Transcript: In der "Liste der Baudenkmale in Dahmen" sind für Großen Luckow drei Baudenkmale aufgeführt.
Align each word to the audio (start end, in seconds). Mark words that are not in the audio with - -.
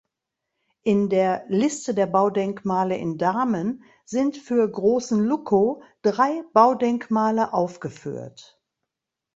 In 0.81 1.09
der 1.09 1.45
"Liste 1.49 1.93
der 1.93 2.07
Baudenkmale 2.07 2.97
in 2.97 3.19
Dahmen" 3.19 3.83
sind 4.03 4.35
für 4.35 4.67
Großen 4.67 5.19
Luckow 5.23 5.83
drei 6.01 6.41
Baudenkmale 6.53 7.53
aufgeführt. 7.53 8.59